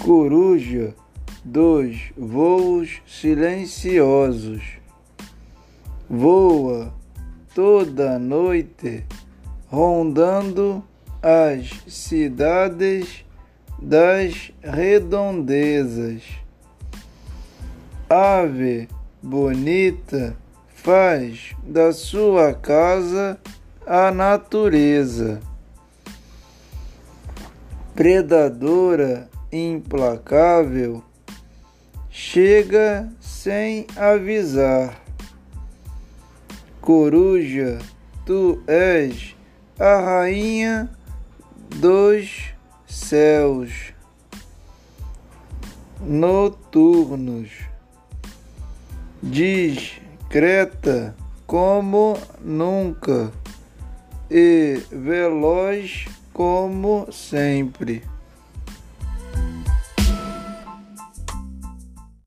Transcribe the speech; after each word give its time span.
Coruja 0.00 0.94
dos 1.44 1.94
voos 2.16 3.02
silenciosos, 3.06 4.62
voa 6.08 6.94
toda 7.54 8.18
noite 8.18 9.04
rondando 9.68 10.82
as 11.22 11.70
cidades 11.86 13.26
das 13.78 14.50
redondezas. 14.62 16.22
Ave 18.08 18.88
bonita 19.22 20.34
faz 20.74 21.54
da 21.62 21.92
sua 21.92 22.54
casa 22.54 23.38
a 23.86 24.10
natureza. 24.10 25.42
Predadora 27.94 29.28
implacável 29.52 31.02
chega 32.10 33.08
sem 33.20 33.86
avisar. 33.96 35.00
Coruja, 36.80 37.78
tu 38.26 38.62
és 38.66 39.36
a 39.78 40.00
rainha 40.00 40.90
dos 41.76 42.52
céus 42.86 43.92
noturnos, 46.00 47.50
discreta 49.22 51.14
como 51.46 52.16
nunca 52.40 53.30
e 54.30 54.80
veloz 54.90 56.06
como 56.32 57.10
sempre. 57.12 58.02